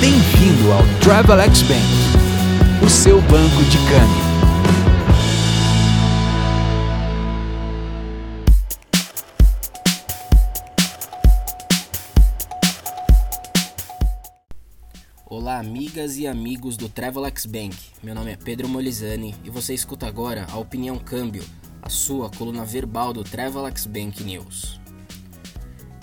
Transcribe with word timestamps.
Bem-vindo 0.00 0.70
ao 0.70 0.82
Travelex 1.00 1.62
Bank, 1.62 2.86
o 2.86 2.88
seu 2.88 3.20
banco 3.22 3.64
de 3.64 3.78
câmbio. 3.78 4.28
Olá, 15.26 15.58
amigas 15.58 16.16
e 16.16 16.28
amigos 16.28 16.76
do 16.76 16.88
Travelex 16.88 17.44
Bank. 17.46 17.76
Meu 18.00 18.14
nome 18.14 18.30
é 18.30 18.36
Pedro 18.36 18.68
Molizani 18.68 19.34
e 19.42 19.50
você 19.50 19.74
escuta 19.74 20.06
agora 20.06 20.46
a 20.48 20.58
Opinião 20.58 20.96
Câmbio, 20.96 21.44
a 21.82 21.88
sua 21.88 22.30
coluna 22.30 22.64
verbal 22.64 23.12
do 23.12 23.24
Travelex 23.24 23.84
Bank 23.86 24.22
News. 24.22 24.78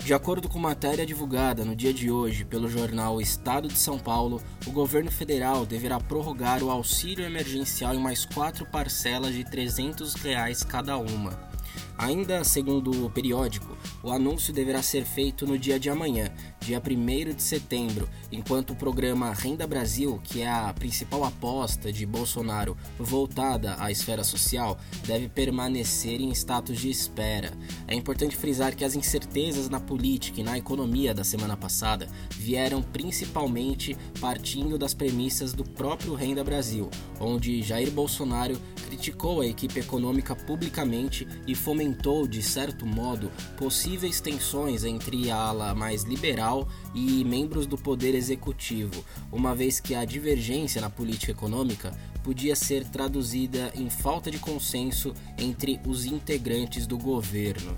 De 0.06 0.14
acordo 0.14 0.48
com 0.48 0.60
matéria 0.60 1.04
divulgada 1.04 1.64
no 1.64 1.74
dia 1.74 1.92
de 1.92 2.12
hoje 2.12 2.44
pelo 2.44 2.68
jornal 2.68 3.20
Estado 3.20 3.66
de 3.66 3.76
São 3.76 3.98
Paulo, 3.98 4.40
o 4.64 4.70
governo 4.70 5.10
federal 5.10 5.66
deverá 5.66 5.98
prorrogar 5.98 6.62
o 6.62 6.70
auxílio 6.70 7.24
emergencial 7.24 7.92
em 7.92 7.98
mais 7.98 8.24
quatro 8.24 8.64
parcelas 8.64 9.34
de 9.34 9.42
300 9.42 10.14
reais 10.14 10.62
cada 10.62 10.96
uma. 10.96 11.55
Ainda 11.98 12.44
segundo 12.44 13.06
o 13.06 13.10
periódico, 13.10 13.76
o 14.02 14.12
anúncio 14.12 14.52
deverá 14.52 14.82
ser 14.82 15.04
feito 15.04 15.46
no 15.46 15.58
dia 15.58 15.80
de 15.80 15.88
amanhã, 15.88 16.30
dia 16.60 16.80
1 16.80 17.34
de 17.34 17.42
setembro, 17.42 18.06
enquanto 18.30 18.70
o 18.74 18.76
programa 18.76 19.32
Renda 19.32 19.66
Brasil, 19.66 20.20
que 20.22 20.42
é 20.42 20.48
a 20.48 20.74
principal 20.74 21.24
aposta 21.24 21.90
de 21.90 22.04
Bolsonaro 22.04 22.76
voltada 22.98 23.76
à 23.78 23.90
esfera 23.90 24.22
social, 24.24 24.78
deve 25.06 25.28
permanecer 25.28 26.20
em 26.20 26.30
status 26.32 26.78
de 26.78 26.90
espera. 26.90 27.52
É 27.88 27.94
importante 27.94 28.36
frisar 28.36 28.76
que 28.76 28.84
as 28.84 28.94
incertezas 28.94 29.70
na 29.70 29.80
política 29.80 30.40
e 30.40 30.44
na 30.44 30.58
economia 30.58 31.14
da 31.14 31.24
semana 31.24 31.56
passada 31.56 32.08
vieram 32.30 32.82
principalmente 32.82 33.96
partindo 34.20 34.76
das 34.76 34.92
premissas 34.92 35.54
do 35.54 35.64
próprio 35.64 36.14
Renda 36.14 36.44
Brasil, 36.44 36.90
onde 37.18 37.62
Jair 37.62 37.90
Bolsonaro 37.90 38.60
criticou 38.86 39.40
a 39.40 39.46
equipe 39.46 39.80
econômica 39.80 40.34
publicamente 40.34 41.26
e 41.46 41.54
fomentou, 41.54 42.26
de 42.26 42.42
certo 42.42 42.86
modo, 42.86 43.30
possíveis 43.56 44.20
tensões 44.20 44.84
entre 44.84 45.30
a 45.30 45.36
ala 45.36 45.74
mais 45.74 46.04
liberal 46.04 46.68
e 46.94 47.24
membros 47.24 47.66
do 47.66 47.76
poder 47.76 48.14
executivo, 48.14 49.04
uma 49.32 49.54
vez 49.54 49.80
que 49.80 49.94
a 49.94 50.04
divergência 50.04 50.80
na 50.80 50.88
política 50.88 51.32
econômica 51.32 51.92
podia 52.22 52.54
ser 52.54 52.84
traduzida 52.88 53.72
em 53.74 53.90
falta 53.90 54.30
de 54.30 54.38
consenso 54.38 55.12
entre 55.36 55.80
os 55.86 56.04
integrantes 56.04 56.86
do 56.86 56.96
governo. 56.96 57.76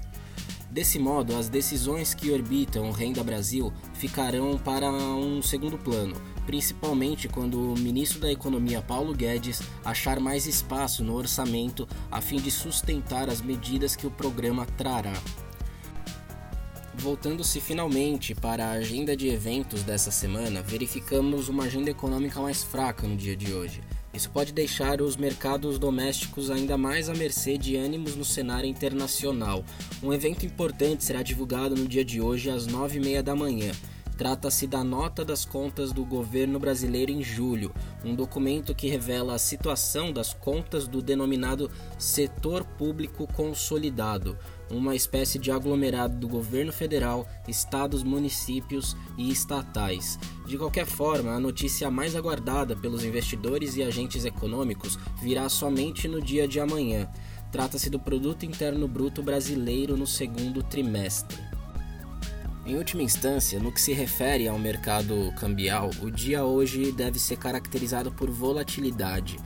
Desse 0.70 0.98
modo, 0.98 1.34
as 1.34 1.48
decisões 1.48 2.12
que 2.12 2.30
orbitam 2.30 2.88
o 2.88 2.92
Renda 2.92 3.24
Brasil 3.24 3.72
ficarão 3.94 4.58
para 4.58 4.90
um 4.90 5.40
segundo 5.40 5.78
plano, 5.78 6.14
principalmente 6.44 7.26
quando 7.26 7.72
o 7.72 7.78
ministro 7.78 8.20
da 8.20 8.30
Economia 8.30 8.82
Paulo 8.82 9.14
Guedes 9.14 9.62
achar 9.82 10.20
mais 10.20 10.46
espaço 10.46 11.02
no 11.02 11.14
orçamento 11.14 11.88
a 12.10 12.20
fim 12.20 12.36
de 12.36 12.50
sustentar 12.50 13.30
as 13.30 13.40
medidas 13.40 13.96
que 13.96 14.06
o 14.06 14.10
programa 14.10 14.66
trará. 14.76 15.14
Voltando-se 16.94 17.60
finalmente 17.60 18.34
para 18.34 18.66
a 18.66 18.72
agenda 18.72 19.16
de 19.16 19.28
eventos 19.28 19.82
dessa 19.84 20.10
semana, 20.10 20.60
verificamos 20.60 21.48
uma 21.48 21.64
agenda 21.64 21.90
econômica 21.90 22.40
mais 22.40 22.62
fraca 22.62 23.06
no 23.06 23.16
dia 23.16 23.36
de 23.36 23.54
hoje. 23.54 23.80
Isso 24.18 24.30
pode 24.30 24.52
deixar 24.52 25.00
os 25.00 25.16
mercados 25.16 25.78
domésticos 25.78 26.50
ainda 26.50 26.76
mais 26.76 27.08
à 27.08 27.14
mercê 27.14 27.56
de 27.56 27.76
ânimos 27.76 28.16
no 28.16 28.24
cenário 28.24 28.68
internacional. 28.68 29.64
Um 30.02 30.12
evento 30.12 30.44
importante 30.44 31.04
será 31.04 31.22
divulgado 31.22 31.76
no 31.76 31.86
dia 31.86 32.04
de 32.04 32.20
hoje 32.20 32.50
às 32.50 32.66
9h30 32.66 33.22
da 33.22 33.36
manhã. 33.36 33.70
Trata-se 34.18 34.66
da 34.66 34.82
nota 34.82 35.24
das 35.24 35.44
contas 35.44 35.92
do 35.92 36.04
governo 36.04 36.58
brasileiro 36.58 37.12
em 37.12 37.22
julho, 37.22 37.72
um 38.04 38.16
documento 38.16 38.74
que 38.74 38.88
revela 38.88 39.34
a 39.34 39.38
situação 39.38 40.12
das 40.12 40.34
contas 40.34 40.88
do 40.88 41.00
denominado 41.00 41.70
setor 41.96 42.64
público 42.64 43.28
consolidado, 43.32 44.36
uma 44.68 44.96
espécie 44.96 45.38
de 45.38 45.52
aglomerado 45.52 46.16
do 46.16 46.26
governo 46.26 46.72
federal, 46.72 47.28
estados, 47.46 48.02
municípios 48.02 48.96
e 49.16 49.30
estatais. 49.30 50.18
De 50.48 50.58
qualquer 50.58 50.84
forma, 50.84 51.30
a 51.30 51.38
notícia 51.38 51.88
mais 51.88 52.16
aguardada 52.16 52.74
pelos 52.74 53.04
investidores 53.04 53.76
e 53.76 53.84
agentes 53.84 54.24
econômicos 54.24 54.98
virá 55.22 55.48
somente 55.48 56.08
no 56.08 56.20
dia 56.20 56.48
de 56.48 56.58
amanhã. 56.58 57.08
Trata-se 57.52 57.88
do 57.88 58.00
Produto 58.00 58.44
Interno 58.44 58.88
Bruto 58.88 59.22
brasileiro 59.22 59.96
no 59.96 60.08
segundo 60.08 60.60
trimestre. 60.60 61.38
Em 62.68 62.76
última 62.76 63.02
instância, 63.02 63.58
no 63.58 63.72
que 63.72 63.80
se 63.80 63.94
refere 63.94 64.46
ao 64.46 64.58
mercado 64.58 65.32
cambial, 65.40 65.88
o 66.02 66.10
dia 66.10 66.44
hoje 66.44 66.92
deve 66.92 67.18
ser 67.18 67.38
caracterizado 67.38 68.12
por 68.12 68.30
volatilidade. 68.30 69.38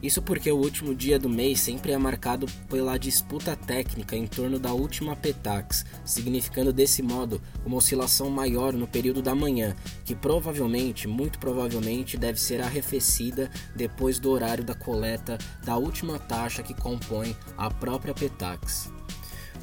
Isso 0.00 0.22
porque 0.22 0.52
o 0.52 0.56
último 0.56 0.94
dia 0.94 1.18
do 1.18 1.28
mês 1.28 1.58
sempre 1.58 1.90
é 1.90 1.98
marcado 1.98 2.46
pela 2.70 2.96
disputa 2.96 3.56
técnica 3.56 4.14
em 4.14 4.28
torno 4.28 4.60
da 4.60 4.72
última 4.72 5.16
PETAX, 5.16 5.84
significando 6.04 6.72
desse 6.72 7.02
modo 7.02 7.42
uma 7.66 7.78
oscilação 7.78 8.30
maior 8.30 8.72
no 8.72 8.86
período 8.86 9.20
da 9.20 9.34
manhã, 9.34 9.74
que 10.04 10.14
provavelmente, 10.14 11.08
muito 11.08 11.40
provavelmente, 11.40 12.16
deve 12.16 12.40
ser 12.40 12.60
arrefecida 12.60 13.50
depois 13.74 14.20
do 14.20 14.30
horário 14.30 14.62
da 14.62 14.76
coleta 14.76 15.36
da 15.64 15.76
última 15.76 16.16
taxa 16.16 16.62
que 16.62 16.74
compõe 16.74 17.36
a 17.56 17.68
própria 17.68 18.14
PETAX. 18.14 18.88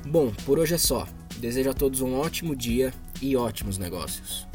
Bom, 0.06 0.34
por 0.46 0.60
hoje 0.60 0.74
é 0.74 0.78
só. 0.78 1.08
Desejo 1.38 1.70
a 1.70 1.74
todos 1.74 2.00
um 2.00 2.16
ótimo 2.16 2.56
dia 2.56 2.94
e 3.22 3.36
ótimos 3.36 3.78
negócios. 3.78 4.48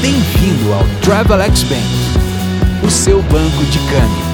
Bem-vindo 0.00 0.72
ao 0.72 0.84
Travelex 1.02 1.62
Bank, 1.62 2.86
o 2.86 2.90
seu 2.90 3.22
banco 3.22 3.64
de 3.64 3.78
câmbio. 3.78 4.33